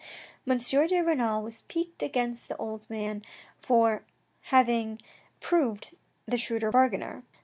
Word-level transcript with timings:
M. 0.49 0.57
de 0.57 0.99
Renal 1.03 1.43
was 1.43 1.61
piqued 1.67 2.01
against 2.01 2.47
the 2.49 2.57
old 2.57 2.89
man 2.89 3.21
for 3.59 4.03
having 4.45 4.99
proved 5.41 5.95
the 6.25 6.39
shrewder 6.39 6.71
bargainer. 6.71 7.21